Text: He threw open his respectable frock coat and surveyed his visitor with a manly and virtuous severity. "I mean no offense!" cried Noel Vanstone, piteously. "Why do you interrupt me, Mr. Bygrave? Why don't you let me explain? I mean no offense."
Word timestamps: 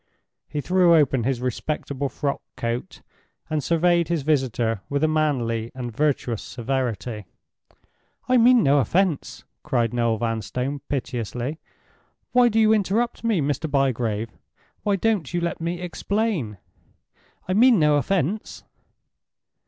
He 0.47 0.61
threw 0.61 0.95
open 0.95 1.25
his 1.25 1.41
respectable 1.41 2.09
frock 2.09 2.41
coat 2.57 3.03
and 3.51 3.63
surveyed 3.63 4.07
his 4.07 4.23
visitor 4.23 4.81
with 4.89 5.03
a 5.03 5.07
manly 5.07 5.69
and 5.75 5.95
virtuous 5.95 6.41
severity. 6.41 7.25
"I 8.27 8.37
mean 8.37 8.63
no 8.63 8.79
offense!" 8.79 9.43
cried 9.61 9.93
Noel 9.93 10.17
Vanstone, 10.17 10.79
piteously. 10.89 11.59
"Why 12.31 12.49
do 12.49 12.59
you 12.59 12.73
interrupt 12.73 13.23
me, 13.23 13.41
Mr. 13.41 13.69
Bygrave? 13.69 14.31
Why 14.81 14.95
don't 14.95 15.31
you 15.35 15.39
let 15.39 15.61
me 15.61 15.79
explain? 15.79 16.57
I 17.47 17.53
mean 17.53 17.77
no 17.77 17.97
offense." 17.97 18.63